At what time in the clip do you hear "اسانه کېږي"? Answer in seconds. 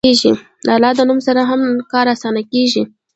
2.15-2.83